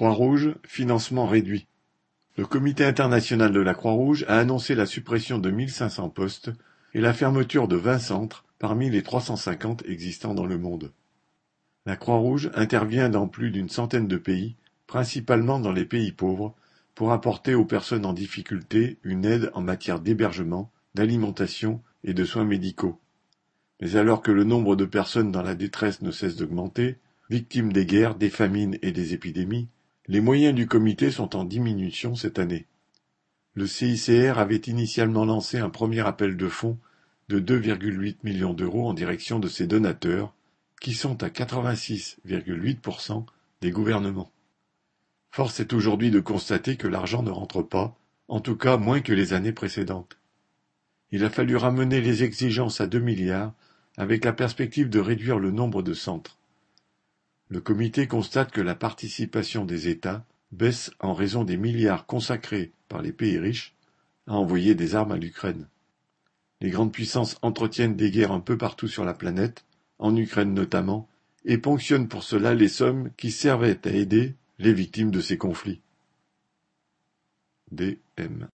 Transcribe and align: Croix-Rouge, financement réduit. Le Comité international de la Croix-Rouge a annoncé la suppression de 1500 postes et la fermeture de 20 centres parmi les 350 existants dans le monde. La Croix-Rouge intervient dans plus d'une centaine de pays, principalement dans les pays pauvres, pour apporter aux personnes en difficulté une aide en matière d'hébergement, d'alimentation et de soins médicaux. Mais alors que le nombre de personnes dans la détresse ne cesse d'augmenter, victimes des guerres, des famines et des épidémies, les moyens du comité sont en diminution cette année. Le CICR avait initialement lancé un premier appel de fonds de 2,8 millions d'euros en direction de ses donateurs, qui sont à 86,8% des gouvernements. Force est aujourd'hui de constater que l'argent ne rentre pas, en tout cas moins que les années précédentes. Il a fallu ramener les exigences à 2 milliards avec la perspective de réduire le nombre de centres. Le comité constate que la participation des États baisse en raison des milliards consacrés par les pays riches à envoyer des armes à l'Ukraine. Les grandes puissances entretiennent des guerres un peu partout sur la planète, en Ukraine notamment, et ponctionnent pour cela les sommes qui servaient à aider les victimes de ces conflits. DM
Croix-Rouge, 0.00 0.54
financement 0.66 1.26
réduit. 1.26 1.66
Le 2.38 2.46
Comité 2.46 2.86
international 2.86 3.52
de 3.52 3.60
la 3.60 3.74
Croix-Rouge 3.74 4.24
a 4.28 4.38
annoncé 4.38 4.74
la 4.74 4.86
suppression 4.86 5.38
de 5.38 5.50
1500 5.50 6.08
postes 6.08 6.50
et 6.94 7.02
la 7.02 7.12
fermeture 7.12 7.68
de 7.68 7.76
20 7.76 7.98
centres 7.98 8.46
parmi 8.58 8.88
les 8.88 9.02
350 9.02 9.84
existants 9.86 10.32
dans 10.32 10.46
le 10.46 10.56
monde. 10.56 10.90
La 11.84 11.96
Croix-Rouge 11.96 12.50
intervient 12.54 13.10
dans 13.10 13.28
plus 13.28 13.50
d'une 13.50 13.68
centaine 13.68 14.08
de 14.08 14.16
pays, 14.16 14.56
principalement 14.86 15.60
dans 15.60 15.70
les 15.70 15.84
pays 15.84 16.12
pauvres, 16.12 16.54
pour 16.94 17.12
apporter 17.12 17.54
aux 17.54 17.66
personnes 17.66 18.06
en 18.06 18.14
difficulté 18.14 18.96
une 19.04 19.26
aide 19.26 19.50
en 19.52 19.60
matière 19.60 20.00
d'hébergement, 20.00 20.70
d'alimentation 20.94 21.82
et 22.04 22.14
de 22.14 22.24
soins 22.24 22.46
médicaux. 22.46 22.98
Mais 23.82 23.96
alors 23.96 24.22
que 24.22 24.32
le 24.32 24.44
nombre 24.44 24.76
de 24.76 24.86
personnes 24.86 25.30
dans 25.30 25.42
la 25.42 25.54
détresse 25.54 26.00
ne 26.00 26.10
cesse 26.10 26.36
d'augmenter, 26.36 26.96
victimes 27.28 27.70
des 27.70 27.84
guerres, 27.84 28.14
des 28.14 28.30
famines 28.30 28.78
et 28.80 28.92
des 28.92 29.12
épidémies, 29.12 29.68
les 30.10 30.20
moyens 30.20 30.54
du 30.56 30.66
comité 30.66 31.12
sont 31.12 31.36
en 31.36 31.44
diminution 31.44 32.16
cette 32.16 32.40
année. 32.40 32.66
Le 33.54 33.68
CICR 33.68 34.40
avait 34.40 34.56
initialement 34.56 35.24
lancé 35.24 35.58
un 35.58 35.70
premier 35.70 36.00
appel 36.00 36.36
de 36.36 36.48
fonds 36.48 36.78
de 37.28 37.38
2,8 37.38 38.16
millions 38.24 38.52
d'euros 38.52 38.88
en 38.88 38.92
direction 38.92 39.38
de 39.38 39.46
ses 39.46 39.68
donateurs, 39.68 40.34
qui 40.80 40.94
sont 40.94 41.22
à 41.22 41.28
86,8% 41.28 43.24
des 43.60 43.70
gouvernements. 43.70 44.32
Force 45.30 45.60
est 45.60 45.72
aujourd'hui 45.72 46.10
de 46.10 46.18
constater 46.18 46.74
que 46.74 46.88
l'argent 46.88 47.22
ne 47.22 47.30
rentre 47.30 47.62
pas, 47.62 47.96
en 48.26 48.40
tout 48.40 48.56
cas 48.56 48.78
moins 48.78 49.02
que 49.02 49.12
les 49.12 49.32
années 49.32 49.52
précédentes. 49.52 50.18
Il 51.12 51.22
a 51.22 51.30
fallu 51.30 51.54
ramener 51.54 52.00
les 52.00 52.24
exigences 52.24 52.80
à 52.80 52.88
2 52.88 52.98
milliards 52.98 53.52
avec 53.96 54.24
la 54.24 54.32
perspective 54.32 54.90
de 54.90 54.98
réduire 54.98 55.38
le 55.38 55.52
nombre 55.52 55.82
de 55.82 55.94
centres. 55.94 56.39
Le 57.50 57.60
comité 57.60 58.06
constate 58.06 58.52
que 58.52 58.60
la 58.60 58.76
participation 58.76 59.64
des 59.64 59.88
États 59.88 60.24
baisse 60.52 60.92
en 61.00 61.14
raison 61.14 61.42
des 61.42 61.56
milliards 61.56 62.06
consacrés 62.06 62.70
par 62.88 63.02
les 63.02 63.12
pays 63.12 63.38
riches 63.38 63.74
à 64.28 64.34
envoyer 64.34 64.76
des 64.76 64.94
armes 64.94 65.10
à 65.10 65.16
l'Ukraine. 65.16 65.66
Les 66.60 66.70
grandes 66.70 66.92
puissances 66.92 67.38
entretiennent 67.42 67.96
des 67.96 68.12
guerres 68.12 68.30
un 68.30 68.38
peu 68.38 68.56
partout 68.56 68.86
sur 68.86 69.04
la 69.04 69.14
planète, 69.14 69.64
en 69.98 70.14
Ukraine 70.14 70.54
notamment, 70.54 71.08
et 71.44 71.58
ponctionnent 71.58 72.06
pour 72.06 72.22
cela 72.22 72.54
les 72.54 72.68
sommes 72.68 73.10
qui 73.16 73.32
servaient 73.32 73.80
à 73.84 73.90
aider 73.90 74.36
les 74.60 74.72
victimes 74.72 75.10
de 75.10 75.20
ces 75.20 75.36
conflits. 75.36 75.80
DM 77.72 78.44